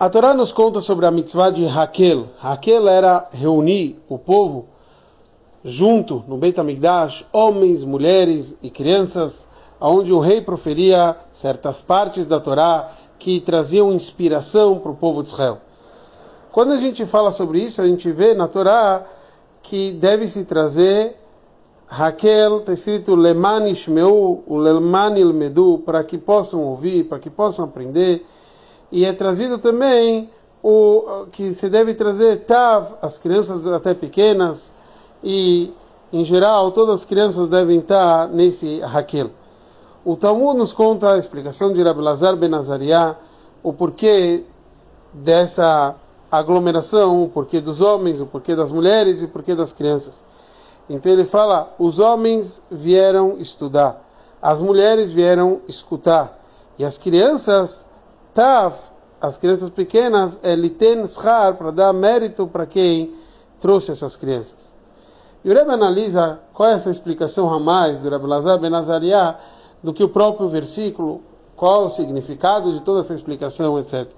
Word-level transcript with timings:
A 0.00 0.08
Torá 0.08 0.32
nos 0.32 0.50
conta 0.50 0.80
sobre 0.80 1.04
a 1.04 1.10
mitzvah 1.10 1.50
de 1.50 1.66
Raquel. 1.66 2.30
Raquel 2.38 2.88
era 2.88 3.28
reunir 3.30 4.02
o 4.08 4.18
povo 4.18 4.64
junto 5.62 6.24
no 6.26 6.38
Beit 6.38 6.58
HaMikdash, 6.58 7.26
homens, 7.30 7.84
mulheres 7.84 8.56
e 8.62 8.70
crianças, 8.70 9.46
onde 9.78 10.10
o 10.10 10.18
rei 10.18 10.40
proferia 10.40 11.16
certas 11.30 11.82
partes 11.82 12.24
da 12.24 12.40
Torá 12.40 12.92
que 13.18 13.42
traziam 13.42 13.92
inspiração 13.92 14.78
para 14.78 14.90
o 14.90 14.96
povo 14.96 15.22
de 15.22 15.28
Israel. 15.28 15.58
Quando 16.50 16.72
a 16.72 16.78
gente 16.78 17.04
fala 17.04 17.30
sobre 17.30 17.60
isso, 17.60 17.82
a 17.82 17.86
gente 17.86 18.10
vê 18.10 18.32
na 18.32 18.48
Torá 18.48 19.04
que 19.62 19.92
deve 19.92 20.26
se 20.26 20.46
trazer 20.46 21.14
Raquel, 21.86 22.60
está 22.60 22.72
escrito 22.72 23.14
Leman 23.14 23.68
Ishmeu, 23.68 24.44
o 24.46 24.56
Leman 24.56 25.18
Ilmedu, 25.18 25.82
para 25.84 26.02
que 26.02 26.16
possam 26.16 26.62
ouvir, 26.62 27.04
para 27.04 27.18
que 27.18 27.28
possam 27.28 27.66
aprender. 27.66 28.24
E 28.92 29.04
é 29.04 29.12
trazido 29.12 29.58
também 29.58 30.30
o 30.62 31.26
que 31.30 31.52
se 31.52 31.68
deve 31.68 31.94
trazer 31.94 32.44
Tav, 32.44 32.96
as 33.00 33.18
crianças 33.18 33.66
até 33.66 33.94
pequenas, 33.94 34.70
e 35.22 35.72
em 36.12 36.24
geral 36.24 36.72
todas 36.72 36.96
as 36.96 37.04
crianças 37.04 37.48
devem 37.48 37.78
estar 37.78 38.28
nesse 38.28 38.80
Raquel. 38.80 39.30
O 40.04 40.16
Talmud 40.16 40.58
nos 40.58 40.72
conta 40.72 41.12
a 41.12 41.18
explicação 41.18 41.72
de 41.72 41.82
Rabbi 41.82 42.00
Lazar 42.00 42.34
ben 42.36 42.54
Azariah, 42.54 43.16
o 43.62 43.72
porquê 43.72 44.44
dessa 45.12 45.94
aglomeração, 46.30 47.22
o 47.22 47.28
porquê 47.28 47.60
dos 47.60 47.80
homens, 47.80 48.20
o 48.20 48.26
porquê 48.26 48.54
das 48.56 48.72
mulheres 48.72 49.20
e 49.20 49.26
o 49.26 49.28
porquê 49.28 49.54
das 49.54 49.72
crianças. 49.72 50.24
Então 50.88 51.12
ele 51.12 51.24
fala: 51.24 51.74
os 51.78 51.98
homens 51.98 52.62
vieram 52.70 53.36
estudar, 53.38 54.02
as 54.40 54.60
mulheres 54.60 55.10
vieram 55.10 55.60
escutar, 55.68 56.40
e 56.78 56.84
as 56.84 56.96
crianças, 56.96 57.86
tav, 58.34 58.74
as 59.20 59.36
crianças 59.36 59.68
pequenas, 59.70 60.40
é 60.42 60.54
liten 60.54 61.06
schar, 61.06 61.56
para 61.56 61.70
dar 61.70 61.92
mérito 61.92 62.46
para 62.46 62.66
quem 62.66 63.12
trouxe 63.60 63.92
essas 63.92 64.16
crianças. 64.16 64.76
E 65.44 65.50
o 65.50 65.54
Rebbe 65.54 65.70
analisa 65.70 66.40
qual 66.52 66.68
é 66.70 66.74
essa 66.74 66.90
explicação 66.90 67.52
a 67.52 67.58
mais 67.58 68.00
do 68.00 68.08
Rebbe 68.08 68.26
Lazar 68.26 68.58
Ben 68.58 68.74
Azariah 68.74 69.38
do 69.82 69.92
que 69.92 70.04
o 70.04 70.08
próprio 70.08 70.48
versículo, 70.48 71.22
qual 71.56 71.86
o 71.86 71.90
significado 71.90 72.72
de 72.72 72.80
toda 72.80 73.00
essa 73.00 73.14
explicação, 73.14 73.78
etc. 73.78 74.08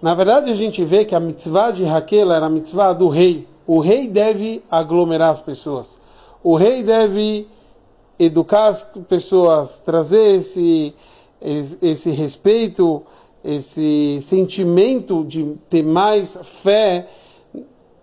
Na 0.00 0.14
verdade, 0.14 0.50
a 0.50 0.54
gente 0.54 0.84
vê 0.84 1.04
que 1.04 1.14
a 1.14 1.20
mitzvah 1.20 1.70
de 1.70 1.84
Raquel 1.84 2.32
era 2.32 2.46
a 2.46 2.50
mitzvah 2.50 2.92
do 2.92 3.08
rei. 3.08 3.48
O 3.66 3.80
rei 3.80 4.06
deve 4.06 4.64
aglomerar 4.70 5.32
as 5.32 5.40
pessoas. 5.40 5.98
O 6.42 6.56
rei 6.56 6.82
deve 6.82 7.48
educar 8.18 8.68
as 8.68 8.82
pessoas, 9.08 9.80
trazer 9.80 10.36
esse, 10.36 10.94
esse 11.40 12.10
respeito, 12.10 13.02
esse 13.44 14.18
sentimento 14.20 15.24
de 15.24 15.54
ter 15.68 15.82
mais 15.82 16.38
fé 16.42 17.06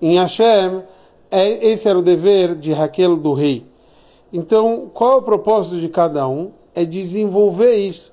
em 0.00 0.18
Hashem 0.18 0.82
é, 1.30 1.66
esse 1.66 1.88
era 1.88 1.98
o 1.98 2.02
dever 2.02 2.54
de 2.54 2.72
Raquel 2.72 3.16
do 3.16 3.32
rei. 3.32 3.66
Então, 4.32 4.88
qual 4.94 5.14
é 5.14 5.16
o 5.16 5.22
propósito 5.22 5.78
de 5.78 5.88
cada 5.88 6.28
um? 6.28 6.52
É 6.72 6.84
desenvolver 6.84 7.74
isso. 7.74 8.12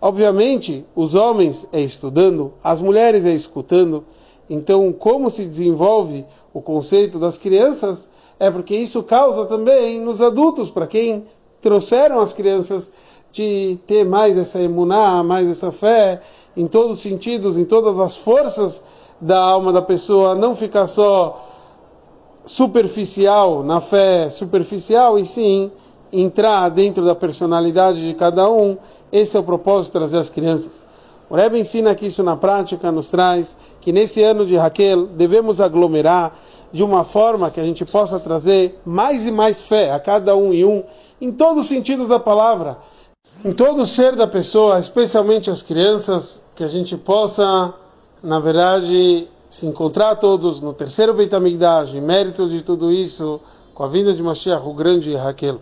Obviamente, 0.00 0.84
os 0.94 1.14
homens 1.14 1.68
é 1.72 1.80
estudando, 1.80 2.54
as 2.64 2.80
mulheres 2.80 3.24
é 3.24 3.32
escutando. 3.32 4.04
Então, 4.50 4.92
como 4.92 5.30
se 5.30 5.44
desenvolve 5.44 6.24
o 6.52 6.60
conceito 6.60 7.20
das 7.20 7.38
crianças? 7.38 8.10
É 8.38 8.50
porque 8.50 8.74
isso 8.74 9.00
causa 9.02 9.46
também 9.46 10.00
nos 10.00 10.20
adultos, 10.20 10.68
para 10.68 10.88
quem 10.88 11.22
trouxeram 11.60 12.18
as 12.18 12.32
crianças, 12.32 12.92
de 13.36 13.78
ter 13.86 14.02
mais 14.02 14.38
essa 14.38 14.58
emuná, 14.58 15.22
mais 15.22 15.46
essa 15.46 15.70
fé, 15.70 16.22
em 16.56 16.66
todos 16.66 16.96
os 16.96 17.02
sentidos, 17.02 17.58
em 17.58 17.66
todas 17.66 18.00
as 18.00 18.16
forças 18.16 18.82
da 19.20 19.38
alma 19.38 19.72
da 19.74 19.82
pessoa, 19.82 20.34
não 20.34 20.56
ficar 20.56 20.86
só 20.86 21.46
superficial, 22.46 23.62
na 23.62 23.78
fé 23.78 24.30
superficial, 24.30 25.18
e 25.18 25.26
sim 25.26 25.70
entrar 26.10 26.70
dentro 26.70 27.04
da 27.04 27.14
personalidade 27.14 28.06
de 28.06 28.14
cada 28.14 28.50
um. 28.50 28.78
Esse 29.12 29.36
é 29.36 29.40
o 29.40 29.42
propósito 29.42 29.92
de 29.92 29.98
trazer 29.98 30.16
as 30.16 30.30
crianças. 30.30 30.82
O 31.28 31.34
Rebbe 31.34 31.58
ensina 31.58 31.94
que 31.94 32.06
isso 32.06 32.22
na 32.22 32.36
prática 32.36 32.90
nos 32.90 33.10
traz 33.10 33.54
que 33.82 33.92
nesse 33.92 34.22
ano 34.22 34.46
de 34.46 34.56
Raquel 34.56 35.06
devemos 35.08 35.60
aglomerar 35.60 36.32
de 36.72 36.82
uma 36.82 37.04
forma 37.04 37.50
que 37.50 37.60
a 37.60 37.64
gente 37.64 37.84
possa 37.84 38.18
trazer 38.18 38.80
mais 38.86 39.26
e 39.26 39.30
mais 39.30 39.60
fé 39.60 39.90
a 39.90 40.00
cada 40.00 40.34
um 40.36 40.54
e 40.54 40.64
um, 40.64 40.84
em 41.20 41.32
todos 41.32 41.64
os 41.64 41.68
sentidos 41.68 42.08
da 42.08 42.20
palavra, 42.20 42.78
em 43.44 43.52
todo 43.52 43.82
o 43.82 43.86
ser 43.86 44.16
da 44.16 44.26
pessoa, 44.26 44.78
especialmente 44.78 45.50
as 45.50 45.62
crianças, 45.62 46.42
que 46.54 46.64
a 46.64 46.68
gente 46.68 46.96
possa, 46.96 47.72
na 48.22 48.40
verdade, 48.40 49.28
se 49.48 49.66
encontrar 49.66 50.16
todos 50.16 50.60
no 50.60 50.72
terceiro 50.72 51.14
Beit 51.14 51.34
em 51.34 52.00
mérito 52.00 52.48
de 52.48 52.62
tudo 52.62 52.90
isso, 52.90 53.40
com 53.74 53.84
a 53.84 53.88
vinda 53.88 54.12
de 54.12 54.22
Mashiach, 54.22 54.66
o 54.66 54.72
grande 54.72 55.14
Raquel. 55.14 55.60